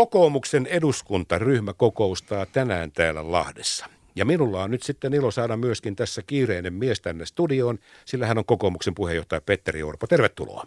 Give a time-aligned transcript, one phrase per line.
[0.00, 3.86] Kokoomuksen eduskuntaryhmä kokoustaa tänään täällä Lahdessa.
[4.16, 8.38] Ja minulla on nyt sitten ilo saada myöskin tässä kiireinen mies tänne studioon, sillä hän
[8.38, 10.06] on kokoomuksen puheenjohtaja Petteri Orpo.
[10.06, 10.66] Tervetuloa.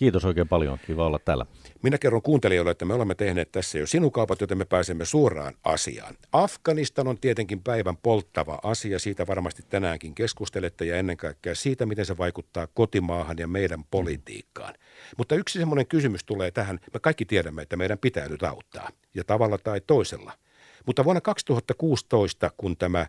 [0.00, 1.46] Kiitos oikein paljon, kiva olla täällä.
[1.82, 6.14] Minä kerron kuuntelijoille, että me olemme tehneet tässä jo sinukaupat, joten me pääsemme suoraan asiaan.
[6.32, 12.06] Afganistan on tietenkin päivän polttava asia, siitä varmasti tänäänkin keskustelette ja ennen kaikkea siitä, miten
[12.06, 14.74] se vaikuttaa kotimaahan ja meidän politiikkaan.
[15.18, 19.24] Mutta yksi semmoinen kysymys tulee tähän, me kaikki tiedämme, että meidän pitää nyt auttaa ja
[19.24, 20.32] tavalla tai toisella.
[20.86, 23.06] Mutta vuonna 2016, kun tämä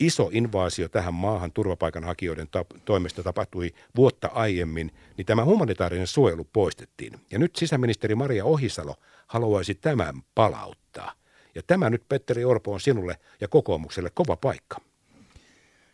[0.00, 7.20] iso invaasio tähän maahan turvapaikanhakijoiden tap- toimesta tapahtui vuotta aiemmin, niin tämä humanitaarinen suojelu poistettiin.
[7.30, 8.94] Ja nyt sisäministeri Maria Ohisalo
[9.26, 11.12] haluaisi tämän palauttaa.
[11.54, 14.76] Ja tämä nyt, Petteri Orpo, on sinulle ja kokoomukselle kova paikka.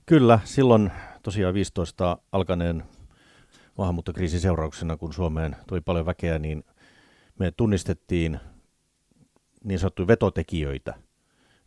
[0.06, 0.90] Kyllä, silloin
[1.22, 2.82] tosiaan 15 alkaneen
[3.78, 6.64] maahanmuuttokriisin seurauksena, kun Suomeen tuli paljon väkeä, niin
[7.38, 8.40] me tunnistettiin
[9.64, 10.94] niin sanottuja vetotekijöitä–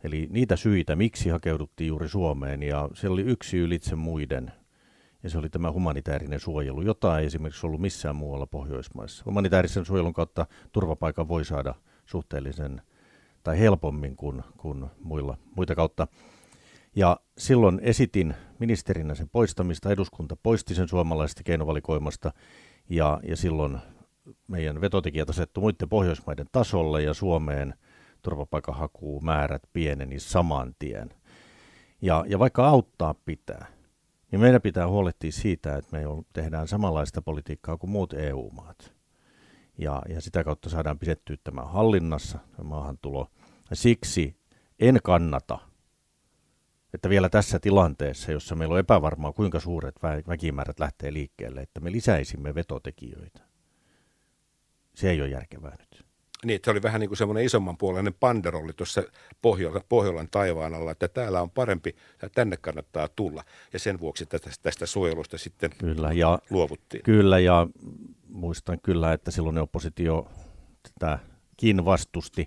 [0.04, 4.52] Eli niitä syitä, miksi hakeuduttiin juuri Suomeen, ja siellä oli yksi ylitse muiden,
[5.22, 9.22] ja se oli tämä humanitaarinen suojelu, jota ei esimerkiksi ollut missään muualla Pohjoismaissa.
[9.26, 11.74] Humanitaarisen suojelun kautta turvapaikan voi saada
[12.06, 12.82] suhteellisen
[13.42, 16.06] tai helpommin kuin, kuin muilla, muita kautta.
[16.96, 22.32] Ja silloin esitin ministerinä sen poistamista, eduskunta poisti sen suomalaisesta keinovalikoimasta,
[22.88, 23.78] ja, ja silloin
[24.48, 27.74] meidän vetotekijät asettu muiden Pohjoismaiden tasolle, ja Suomeen–
[28.24, 31.14] turvapaikanhakumäärät pieneni saman tien.
[32.02, 33.66] Ja, ja vaikka auttaa pitää,
[34.30, 38.94] niin meidän pitää huolehtia siitä, että me tehdään samanlaista politiikkaa kuin muut EU-maat.
[39.78, 43.30] Ja, ja sitä kautta saadaan pidettyä tämä hallinnassa, tämä maahantulo.
[43.70, 44.36] Ja siksi
[44.78, 45.58] en kannata,
[46.94, 49.94] että vielä tässä tilanteessa, jossa meillä on epävarmaa, kuinka suuret
[50.28, 53.40] väkimäärät lähtee liikkeelle, että me lisäisimme vetotekijöitä.
[54.94, 56.03] Se ei ole järkevää nyt.
[56.44, 59.02] Niin, että se oli vähän niin kuin semmoinen isomman puolinen panderolli tuossa
[59.42, 63.44] Pohjolan, Pohjolan taivaan alla, että täällä on parempi ja tänne kannattaa tulla.
[63.72, 67.02] Ja sen vuoksi tästä, tästä suojelusta sitten kyllä, ja, luovuttiin.
[67.02, 67.66] Kyllä, ja
[68.28, 70.30] muistan kyllä, että silloin oppositio
[70.98, 72.46] tätäkin vastusti,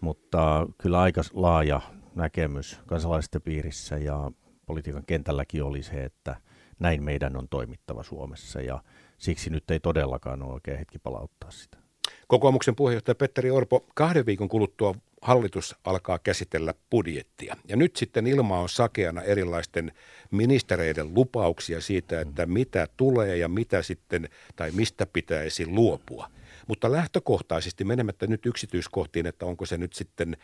[0.00, 1.80] mutta kyllä aika laaja
[2.14, 4.30] näkemys kansalaisten piirissä ja
[4.66, 6.36] politiikan kentälläkin oli se, että
[6.78, 8.82] näin meidän on toimittava Suomessa ja
[9.18, 11.85] siksi nyt ei todellakaan ole oikein hetki palauttaa sitä.
[12.26, 17.56] Kokoomuksen puheenjohtaja Petteri Orpo, kahden viikon kuluttua hallitus alkaa käsitellä budjettia.
[17.68, 19.92] Ja nyt sitten ilma on sakeana erilaisten
[20.30, 26.30] ministereiden lupauksia siitä, että mitä tulee ja mitä sitten, tai mistä pitäisi luopua.
[26.66, 30.36] Mutta lähtökohtaisesti menemättä nyt yksityiskohtiin, että onko se nyt sitten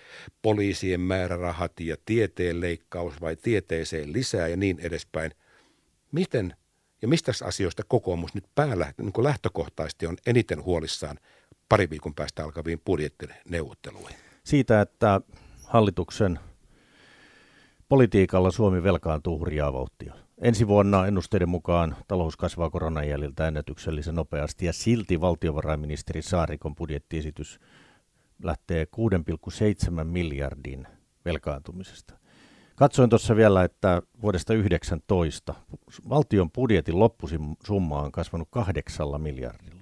[0.43, 5.33] poliisien määrärahat ja tieteen leikkaus vai tieteeseen lisää ja niin edespäin.
[6.13, 6.57] Miten
[7.03, 11.19] ja mistä asioista kokoomus nyt päällä, niin lähtökohtaisesti on eniten huolissaan
[11.73, 14.17] pari viikon päästä alkaviin budjettineuvotteluihin?
[14.45, 15.21] Siitä, että
[15.65, 16.39] hallituksen
[17.89, 20.15] politiikalla Suomi velkaantuu hurjaa vauhtia.
[20.41, 27.61] Ensi vuonna ennusteiden mukaan talous kasvaa koronan jäljiltä ennätyksellisen nopeasti ja silti valtiovarainministeri Saarikon budjettiesitys
[28.43, 28.87] lähtee
[29.99, 30.87] 6,7 miljardin
[31.25, 32.15] velkaantumisesta.
[32.77, 35.55] Katsoin tuossa vielä, että vuodesta 19
[36.09, 39.82] valtion budjetin loppusumma on kasvanut kahdeksalla miljardilla.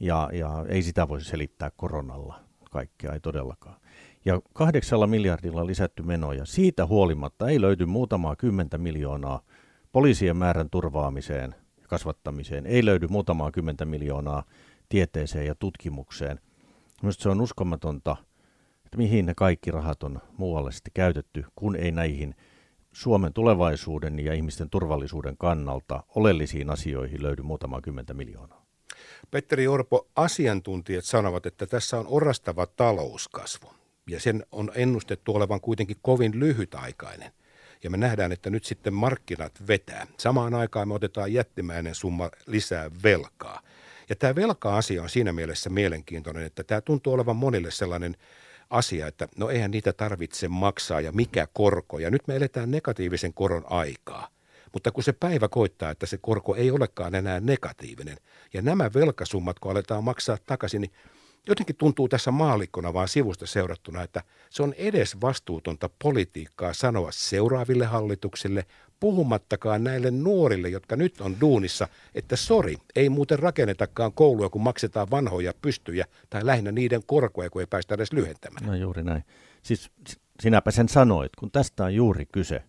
[0.00, 3.80] Ja, ja ei sitä voi selittää koronalla kaikkea, ei todellakaan.
[4.24, 6.44] Ja kahdeksalla miljardilla lisätty menoja.
[6.44, 9.40] Siitä huolimatta ei löyty muutamaa kymmentä miljoonaa
[9.92, 12.66] poliisien määrän turvaamiseen ja kasvattamiseen.
[12.66, 14.44] Ei löydy muutamaa kymmentä miljoonaa
[14.88, 16.40] tieteeseen ja tutkimukseen.
[17.02, 18.16] Minusta se on uskomatonta,
[18.84, 22.34] että mihin ne kaikki rahat on muualle sitten käytetty, kun ei näihin
[22.92, 28.57] Suomen tulevaisuuden ja ihmisten turvallisuuden kannalta oleellisiin asioihin löydy muutamaa kymmentä miljoonaa.
[29.30, 33.78] Petteri Orpo, asiantuntijat sanovat, että tässä on orastava talouskasvu
[34.08, 37.32] ja sen on ennustettu olevan kuitenkin kovin lyhytaikainen.
[37.84, 40.06] Ja me nähdään, että nyt sitten markkinat vetää.
[40.18, 43.60] Samaan aikaan me otetaan jättimäinen summa lisää velkaa.
[44.08, 48.16] Ja tämä velka-asia on siinä mielessä mielenkiintoinen, että tämä tuntuu olevan monille sellainen
[48.70, 51.98] asia, että no eihän niitä tarvitse maksaa ja mikä korko.
[51.98, 54.28] Ja nyt me eletään negatiivisen koron aikaa.
[54.78, 58.16] Mutta kun se päivä koittaa, että se korko ei olekaan enää negatiivinen,
[58.54, 60.90] ja nämä velkasummat, kun aletaan maksaa takaisin, niin
[61.48, 67.86] jotenkin tuntuu tässä maalikkona vaan sivusta seurattuna, että se on edes vastuutonta politiikkaa sanoa seuraaville
[67.86, 68.64] hallituksille,
[69.00, 75.10] puhumattakaan näille nuorille, jotka nyt on duunissa, että sori, ei muuten rakennetakaan kouluja, kun maksetaan
[75.10, 78.66] vanhoja pystyjä, tai lähinnä niiden korkoja, kun ei päästä edes lyhentämään.
[78.66, 79.24] No juuri näin.
[79.62, 79.90] Siis
[80.40, 82.62] sinäpä sen sanoit, kun tästä on juuri kyse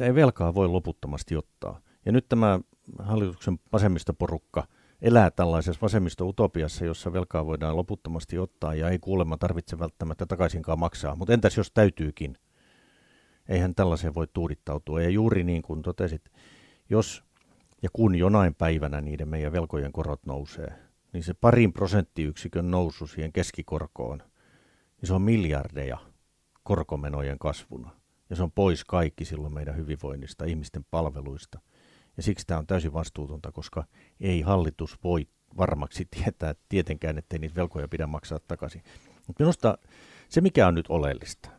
[0.00, 1.80] että ei velkaa voi loputtomasti ottaa.
[2.06, 2.60] Ja nyt tämä
[2.98, 4.66] hallituksen vasemmistoporukka
[5.02, 11.16] elää tällaisessa vasemmisto-utopiassa, jossa velkaa voidaan loputtomasti ottaa ja ei kuulemma tarvitse välttämättä takaisinkaan maksaa.
[11.16, 12.36] Mutta entäs jos täytyykin?
[13.48, 15.02] Eihän tällaiseen voi tuudittautua.
[15.02, 16.30] Ja juuri niin kuin totesit,
[16.90, 17.24] jos
[17.82, 20.72] ja kun jonain päivänä niiden meidän velkojen korot nousee,
[21.12, 24.18] niin se parin prosenttiyksikön nousu siihen keskikorkoon,
[25.00, 25.98] niin se on miljardeja
[26.62, 27.99] korkomenojen kasvuna.
[28.30, 31.60] Ja se on pois kaikki silloin meidän hyvinvoinnista, ihmisten palveluista.
[32.16, 33.84] Ja siksi tämä on täysin vastuutonta, koska
[34.20, 38.82] ei hallitus voi varmaksi tietää tietenkään, ettei niitä velkoja pidä maksaa takaisin.
[39.26, 39.78] Mutta minusta
[40.28, 41.50] se, mikä on nyt oleellista,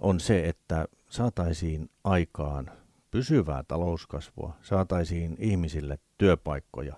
[0.00, 2.70] on se, että saataisiin aikaan
[3.10, 6.96] pysyvää talouskasvua, saataisiin ihmisille työpaikkoja,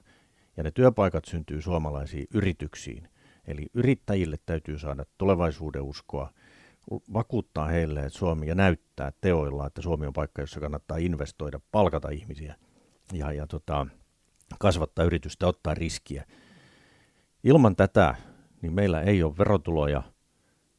[0.57, 3.09] ja ne työpaikat syntyy suomalaisiin yrityksiin.
[3.47, 6.33] Eli yrittäjille täytyy saada tulevaisuuden uskoa,
[7.13, 12.09] vakuuttaa heille, että Suomi ja näyttää teoilla, että Suomi on paikka, jossa kannattaa investoida, palkata
[12.09, 12.55] ihmisiä
[13.13, 13.87] ja, ja tota,
[14.59, 16.25] kasvattaa yritystä, ottaa riskiä.
[17.45, 18.15] Ilman tätä
[18.63, 20.03] niin meillä ei ole verotuloja,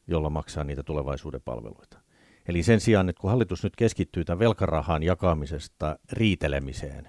[0.06, 1.98] jolla maksaa niitä tulevaisuuden palveluita.
[2.48, 7.08] Eli sen sijaan, että kun hallitus nyt keskittyy tämän velkarahan jakamisesta riitelemiseen,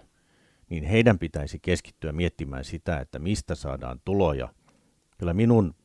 [0.69, 4.53] niin heidän pitäisi keskittyä miettimään sitä, että mistä saadaan tuloja.
[5.17, 5.75] Kyllä minun,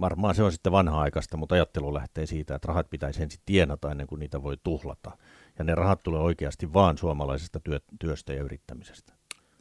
[0.00, 4.06] varmaan se on sitten vanha-aikaista, mutta ajattelu lähtee siitä, että rahat pitäisi ensin tienata ennen
[4.06, 5.18] kuin niitä voi tuhlata.
[5.58, 9.12] Ja ne rahat tulee oikeasti vaan suomalaisesta työ, työstä ja yrittämisestä.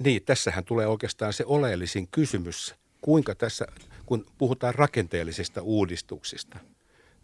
[0.04, 3.66] Niin, tässähän tulee oikeastaan se oleellisin kysymys, kuinka tässä,
[4.06, 6.60] kun puhutaan rakenteellisista uudistuksista–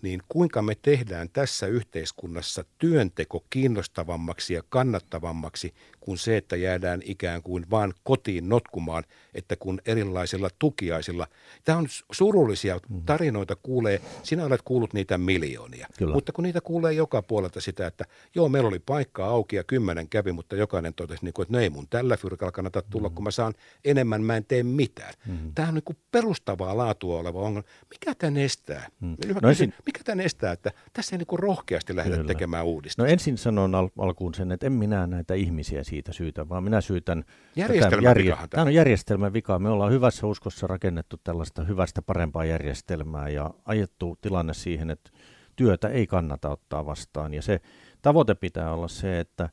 [0.02, 7.44] niin kuinka me tehdään tässä yhteiskunnassa työnteko kiinnostavammaksi ja kannattavammaksi kuin se, että jäädään ikään
[7.44, 9.04] kuin vaan kotiin notkumaan,
[9.34, 11.28] että kun erilaisilla tukiaisilla.
[11.66, 13.02] Tämä on surullisia mm.
[13.06, 16.14] tarinoita kuulee, sinä olet kuullut niitä miljoonia, Kyllä.
[16.14, 18.06] mutta kun niitä kuulee joka puolelta sitä, että
[18.36, 21.60] joo, meillä oli paikka auki ja kymmenen kävi, mutta jokainen totesi, niin kuin, että no
[21.60, 23.16] ei mun tällä fyrkalla kannata tulla, mm.
[23.16, 23.54] kun mä saan
[23.86, 25.14] enemmän, mä en tee mitään.
[25.28, 25.52] Mm.
[25.56, 27.68] Tämä on niin kuin perustavaa laatua oleva ongelma.
[27.90, 28.90] Mikä tämän estää?
[29.00, 29.16] Mm.
[29.42, 29.50] No.
[29.90, 32.28] Mikä tämän estää, että tässä ei niin kuin rohkeasti lähdetä Kyllä.
[32.28, 33.04] tekemään uudistusta?
[33.04, 36.82] No ensin sanon al- alkuun sen, että en minä näitä ihmisiä siitä syytä, vaan minä
[36.82, 37.24] syytän...
[37.56, 39.60] Järjestelmän järje- vikahan tämä on järjestelmän vika.
[39.60, 45.12] Me ollaan hyvässä uskossa rakennettu tällaista hyvästä parempaa järjestelmää ja ajettu tilanne siihen, että
[45.56, 47.34] työtä ei kannata ottaa vastaan.
[47.34, 47.62] Ja se
[48.02, 49.50] tavoite pitää olla se, että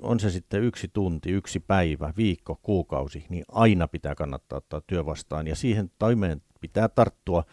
[0.00, 5.06] on se sitten yksi tunti, yksi päivä, viikko, kuukausi, niin aina pitää kannattaa ottaa työ
[5.06, 5.46] vastaan.
[5.46, 7.44] Ja siihen toimeen pitää tarttua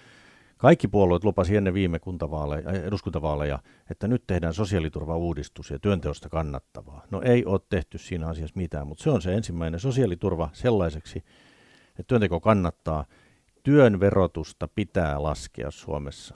[0.61, 3.59] kaikki puolueet lupasi ennen viime kuntavaaleja, äh, eduskuntavaaleja,
[3.89, 7.05] että nyt tehdään sosiaaliturvauudistus ja työnteosta kannattavaa.
[7.11, 11.23] No ei ole tehty siinä asiassa mitään, mutta se on se ensimmäinen sosiaaliturva sellaiseksi,
[11.89, 13.05] että työnteko kannattaa.
[13.63, 16.35] Työn verotusta pitää laskea Suomessa,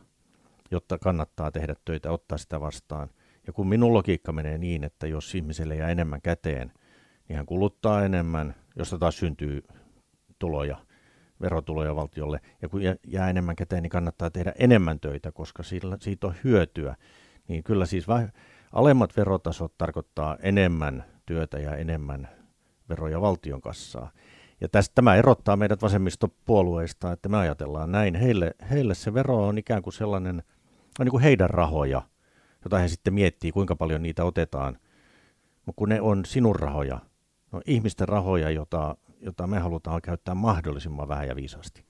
[0.71, 3.09] jotta kannattaa tehdä töitä, ottaa sitä vastaan.
[3.47, 6.71] Ja kun minun logiikka menee niin, että jos ihmiselle jää enemmän käteen,
[7.27, 9.63] niin hän kuluttaa enemmän, josta taas syntyy
[10.39, 10.77] tuloja–
[11.41, 16.27] verotuloja valtiolle, ja kun jää enemmän käteen, niin kannattaa tehdä enemmän töitä, koska sillä, siitä
[16.27, 16.95] on hyötyä.
[17.47, 18.33] Niin kyllä siis väh,
[18.71, 22.29] alemmat verotasot tarkoittaa enemmän työtä ja enemmän
[22.89, 24.11] veroja valtion kassaa.
[24.61, 28.15] Ja tästä, tämä erottaa meidät vasemmistopuolueista, että me ajatellaan näin.
[28.15, 30.43] Heille, heille se vero on ikään kuin sellainen,
[30.99, 32.01] on niin kuin heidän rahoja,
[32.63, 34.77] jota he sitten miettii, kuinka paljon niitä otetaan.
[35.65, 36.99] Mutta kun ne on sinun rahoja,
[37.51, 41.85] no ihmisten rahoja, jota jota me halutaan käyttää mahdollisimman vähän ja viisaasti.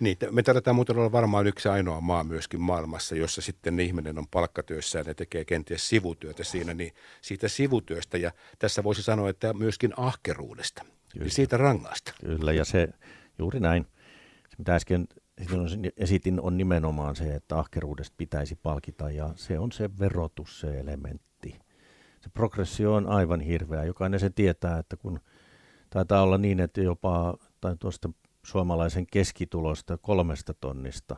[0.00, 4.28] Niin, me taidetaan muuten olla varmaan yksi ainoa maa myöskin maailmassa, jossa sitten ihminen on
[4.30, 9.54] palkkatyössä ja ne tekee kenties sivutyötä siinä, niin siitä sivutyöstä ja tässä voisi sanoa, että
[9.54, 10.82] myöskin ahkeruudesta,
[11.12, 11.24] Kyllä.
[11.24, 12.12] Niin siitä rangaista.
[12.20, 12.88] Kyllä, ja se
[13.38, 13.86] juuri näin.
[14.48, 15.08] Se, mitä äsken
[15.96, 21.58] esitin, on nimenomaan se, että ahkeruudesta pitäisi palkita ja se on se verotus, se elementti.
[22.20, 23.84] Se progressio on aivan hirveä.
[23.84, 25.20] Jokainen se tietää, että kun–
[25.90, 28.10] taitaa olla niin, että jopa tai tuosta
[28.42, 31.16] suomalaisen keskitulosta kolmesta tonnista,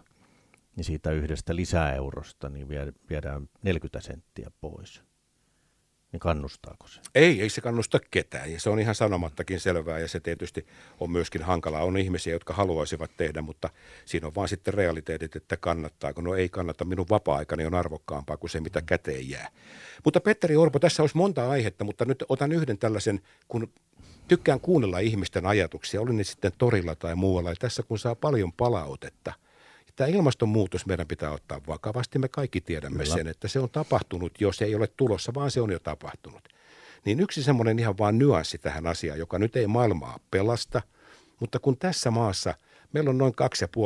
[0.76, 2.68] niin siitä yhdestä lisäeurosta, niin
[3.10, 5.02] viedään 40 senttiä pois.
[6.12, 7.00] Niin kannustaako se?
[7.14, 8.52] Ei, ei se kannusta ketään.
[8.52, 10.66] Ja se on ihan sanomattakin selvää ja se tietysti
[11.00, 11.84] on myöskin hankalaa.
[11.84, 13.70] On ihmisiä, jotka haluaisivat tehdä, mutta
[14.04, 16.20] siinä on vaan sitten realiteetit, että kannattaako.
[16.20, 19.48] No ei kannata, minun vapaa-aikani on arvokkaampaa kuin se, mitä käteen jää.
[20.04, 23.72] Mutta Petteri Orpo, tässä olisi monta aihetta, mutta nyt otan yhden tällaisen, kun
[24.30, 27.50] tykkään kuunnella ihmisten ajatuksia, oli ne sitten torilla tai muualla.
[27.50, 29.32] Ja tässä kun saa paljon palautetta,
[29.96, 32.18] tämä ilmastonmuutos meidän pitää ottaa vakavasti.
[32.18, 33.16] Me kaikki tiedämme Kyllä.
[33.16, 36.48] sen, että se on tapahtunut, jos ei ole tulossa, vaan se on jo tapahtunut.
[37.04, 40.82] Niin yksi semmoinen ihan vaan nyanssi tähän asiaan, joka nyt ei maailmaa pelasta,
[41.40, 42.54] mutta kun tässä maassa
[42.92, 43.34] meillä on noin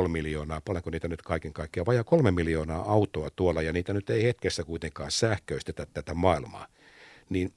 [0.03, 4.11] 2,5 miljoonaa, paljonko niitä nyt kaiken kaikkiaan, vajaa kolme miljoonaa autoa tuolla, ja niitä nyt
[4.11, 6.67] ei hetkessä kuitenkaan sähköistetä tätä maailmaa,
[7.31, 7.53] niin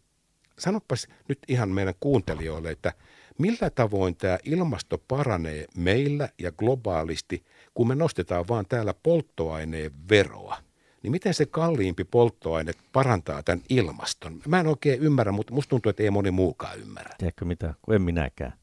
[0.59, 2.93] sanopas nyt ihan meidän kuuntelijoille, että
[3.37, 10.57] Millä tavoin tämä ilmasto paranee meillä ja globaalisti, kun me nostetaan vaan täällä polttoaineen veroa?
[11.03, 14.41] Niin miten se kalliimpi polttoaine parantaa tämän ilmaston?
[14.47, 17.15] Mä en oikein ymmärrä, mutta musta tuntuu, että ei moni muukaan ymmärrä.
[17.17, 18.53] Tiedätkö mitä, kun en minäkään.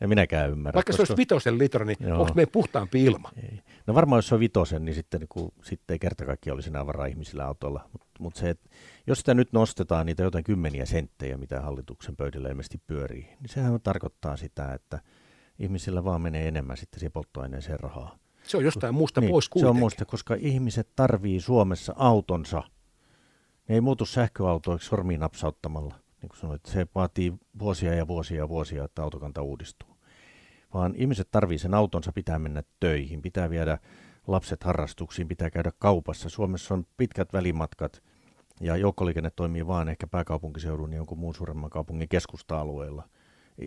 [0.00, 0.76] En minäkään ymmärrä.
[0.76, 1.06] Vaikka koska...
[1.06, 2.20] se olisi vitosen litra, niin Joo.
[2.20, 3.30] onko meidän puhtaampi ilma?
[3.42, 3.60] Ei.
[3.86, 6.70] No varmaan jos se on vitosen, niin sitten, niin kun, sitten ei kerta kaikkiaan olisi
[6.70, 7.88] enää varaa ihmisillä autolla.
[7.92, 8.70] Mutta mut se, että
[9.06, 13.80] jos sitä nyt nostetaan niitä jotain kymmeniä senttejä, mitä hallituksen pöydillä ilmeisesti pyörii, niin sehän
[13.82, 15.00] tarkoittaa sitä, että
[15.58, 18.18] ihmisillä vaan menee enemmän sitten siihen polttoaineeseen rahaa.
[18.42, 19.66] Se on jostain muusta niin, pois kuitenkin.
[19.66, 22.62] Se on muusta, koska ihmiset tarvii Suomessa autonsa.
[23.68, 25.94] Ne ei muutu sähköautoiksi sormiin napsauttamalla.
[26.22, 29.85] Niin kuin sanoit, se vaatii vuosia ja vuosia ja vuosia, että autokanta uudistuu.
[30.76, 33.78] Vaan ihmiset tarvii sen autonsa, pitää mennä töihin, pitää viedä
[34.26, 36.28] lapset harrastuksiin, pitää käydä kaupassa.
[36.28, 38.02] Suomessa on pitkät välimatkat
[38.60, 43.08] ja joukkoliikenne toimii vaan ehkä pääkaupunkiseudun ja jonkun muun suuremman kaupungin keskusta-alueella.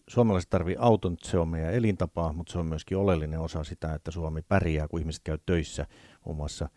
[0.07, 4.11] Suomalaiset tarvii auton, se on meidän elintapa, mutta se on myöskin oleellinen osa sitä, että
[4.11, 5.85] Suomi pärjää, kun ihmiset käy töissä
[6.25, 6.69] muun muassa.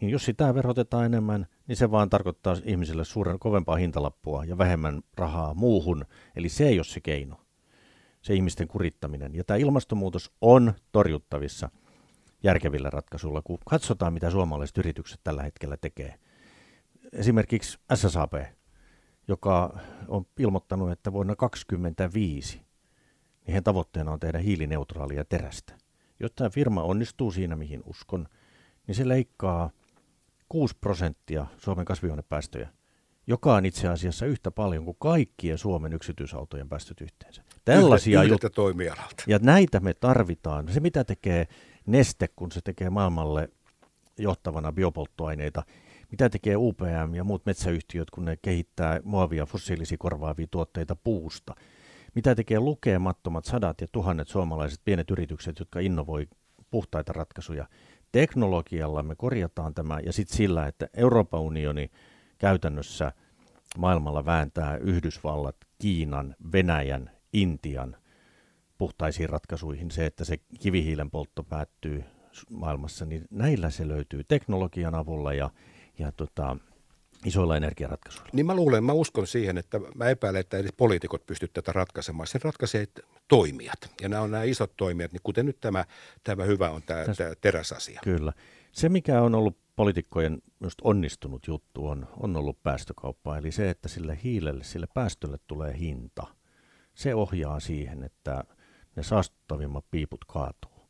[0.00, 5.02] Niin jos sitä verotetaan enemmän, niin se vaan tarkoittaa ihmisille suuren, kovempaa hintalappua ja vähemmän
[5.16, 6.04] rahaa muuhun.
[6.36, 7.45] Eli se ei ole se keino,
[8.26, 9.34] se ihmisten kurittaminen.
[9.34, 11.68] Ja tämä ilmastonmuutos on torjuttavissa
[12.42, 16.14] järkevillä ratkaisuilla, kun katsotaan, mitä suomalaiset yritykset tällä hetkellä tekee.
[17.12, 18.32] Esimerkiksi SSAP,
[19.28, 22.66] joka on ilmoittanut, että vuonna 2025 niin
[23.46, 25.78] heidän tavoitteena on tehdä hiilineutraalia terästä.
[26.20, 28.28] Jotta tämä firma onnistuu siinä, mihin uskon,
[28.86, 29.70] niin se leikkaa
[30.48, 32.68] 6 prosenttia Suomen kasvihuonepäästöjä,
[33.26, 37.42] joka on itse asiassa yhtä paljon kuin kaikkien Suomen yksityisautojen päästöt yhteensä.
[37.64, 39.24] Tällaisia yhdeltä, toimialalta.
[39.26, 40.68] Ja näitä me tarvitaan.
[40.68, 41.48] Se mitä tekee
[41.86, 43.48] Neste, kun se tekee maailmalle
[44.18, 45.62] johtavana biopolttoaineita,
[46.10, 51.54] mitä tekee UPM ja muut metsäyhtiöt, kun ne kehittää muovia fossiilisia korvaavia tuotteita puusta?
[52.14, 56.26] Mitä tekee lukemattomat sadat ja tuhannet suomalaiset pienet yritykset, jotka innovoi
[56.70, 57.68] puhtaita ratkaisuja?
[58.12, 61.90] Teknologialla me korjataan tämä ja sitten sillä, että Euroopan unioni
[62.38, 63.12] käytännössä
[63.78, 67.96] maailmalla vääntää Yhdysvallat, Kiinan, Venäjän, Intian
[68.78, 69.90] puhtaisiin ratkaisuihin.
[69.90, 72.04] Se, että se kivihiilen poltto päättyy
[72.50, 75.50] maailmassa, niin näillä se löytyy teknologian avulla ja
[75.98, 76.56] ja tota,
[77.24, 78.30] isoilla energiaratkaisuilla.
[78.32, 82.26] Niin mä luulen, mä uskon siihen, että mä epäilen, että edes poliitikot pystyvät tätä ratkaisemaan.
[82.26, 82.86] Se ratkaisee
[83.28, 83.90] toimijat.
[84.00, 85.84] Ja nämä on nämä isot toimijat, niin kuten nyt tämä,
[86.24, 88.00] tämä hyvä on tämä, Täs, tämä teräsasia.
[88.04, 88.32] Kyllä.
[88.72, 93.38] Se, mikä on ollut poliitikkojen just onnistunut juttu, on, on ollut päästökauppa.
[93.38, 96.26] Eli se, että sille hiilelle, sille päästölle tulee hinta.
[96.94, 98.44] Se ohjaa siihen, että
[98.96, 100.88] ne saastuttavimmat piiput kaatuu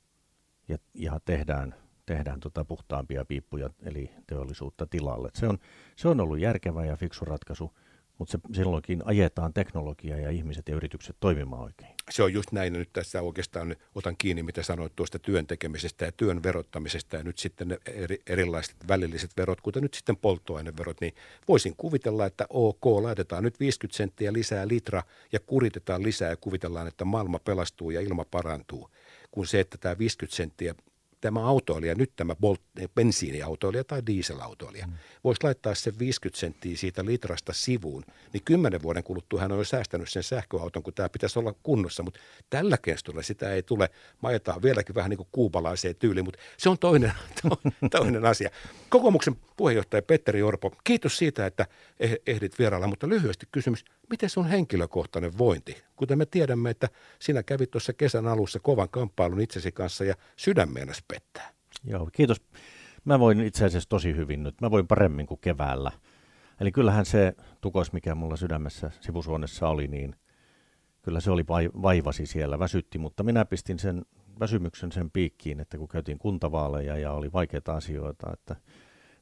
[0.68, 1.74] ja, ja tehdään–
[2.06, 5.28] tehdään tota puhtaampia piippuja, eli teollisuutta tilalle.
[5.34, 5.58] Se on,
[5.96, 7.78] se on ollut järkevä ja fiksu ratkaisu,
[8.18, 11.95] mutta se, silloinkin ajetaan teknologiaa ja ihmiset ja yritykset toimimaan oikein.
[12.10, 12.72] Se on just näin.
[12.72, 17.38] Nyt tässä oikeastaan otan kiinni, mitä sanoit tuosta työn tekemisestä ja työn verottamisesta ja nyt
[17.38, 21.14] sitten ne eri, erilaiset välilliset verot, kuten nyt sitten polttoaineverot, niin
[21.48, 26.88] voisin kuvitella, että ok, laitetaan nyt 50 senttiä lisää litra ja kuritetaan lisää ja kuvitellaan,
[26.88, 28.90] että maailma pelastuu ja ilma parantuu,
[29.30, 30.74] kun se, että tämä 50 senttiä
[31.20, 34.92] tämä autoilija, nyt tämä bolt- bensiiniautoilija tai dieselautoilija, mm.
[35.24, 39.64] voisi laittaa sen 50 senttiä siitä litrasta sivuun, niin kymmenen vuoden kuluttua hän on jo
[39.64, 42.20] säästänyt sen sähköauton, kun tämä pitäisi olla kunnossa, mutta
[42.50, 43.90] tällä kestolla sitä ei tule.
[44.22, 47.12] Majetaan vieläkin vähän niin kuin kuupalaiseen tyyliin, mutta se on toinen,
[47.98, 48.50] toinen asia.
[48.88, 51.66] Kokoomuksen puheenjohtaja Petteri Orpo, kiitos siitä, että
[52.00, 55.82] eh-, ehdit vierailla, mutta lyhyesti kysymys, miten sun henkilökohtainen vointi?
[55.96, 60.88] Kuten me tiedämme, että sinä kävit tuossa kesän alussa kovan kamppailun itsesi kanssa ja sydämeen
[61.08, 61.52] pettää.
[61.84, 62.42] Joo, kiitos.
[63.04, 64.60] Mä voin itse asiassa tosi hyvin nyt.
[64.60, 65.92] Mä voin paremmin kuin keväällä.
[66.60, 70.16] Eli kyllähän se tukos, mikä mulla sydämessä sivusuonnessa oli, niin
[71.02, 71.46] kyllä se oli
[71.82, 74.04] vaivasi siellä, väsytti, mutta minä pistin sen
[74.40, 78.56] väsymyksen sen piikkiin, että kun käytiin kuntavaaleja ja oli vaikeita asioita, että,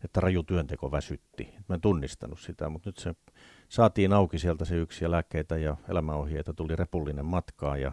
[0.04, 1.54] että raju työnteko väsytti.
[1.68, 3.14] Mä en tunnistanut sitä, mutta nyt se
[3.68, 7.92] saatiin auki sieltä se yksi ja lääkkeitä ja elämäohjeita, tuli repullinen matkaa ja,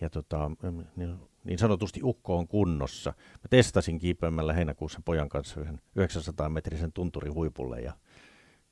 [0.00, 0.50] ja tota,
[0.96, 3.10] niin, niin sanotusti ukko on kunnossa.
[3.32, 7.92] Mä testasin kiipeämällä heinäkuussa pojan kanssa yhden 900 metrisen tunturin huipulle ja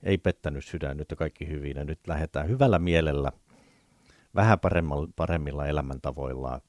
[0.03, 3.33] ei pettänyt sydän, nyt kaikki hyvin ja nyt lähdetään hyvällä mielellä,
[4.35, 6.61] vähän paremmilla, paremmilla elämäntavoilla,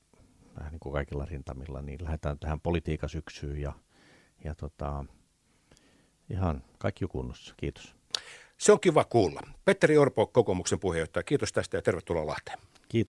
[0.58, 3.74] vähän niin kuin kaikilla rintamilla, niin lähdetään tähän politiikasyksyyn ja,
[4.44, 5.06] ja tota,
[6.30, 7.54] ihan kaikki kunnossa.
[7.58, 7.96] Kiitos.
[8.58, 9.42] Se on kiva kuulla.
[9.66, 12.60] Petteri Orpo, kokoomuksen puheenjohtaja, kiitos tästä ja tervetuloa Lahteen.